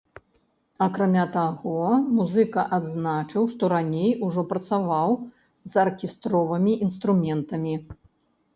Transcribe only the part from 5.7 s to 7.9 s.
з аркестровымі інструментамі.